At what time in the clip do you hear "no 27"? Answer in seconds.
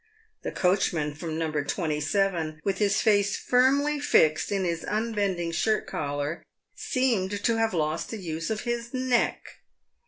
1.37-2.61